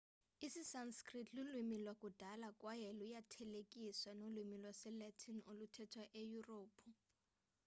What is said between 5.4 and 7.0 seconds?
oluthethwa eyurophu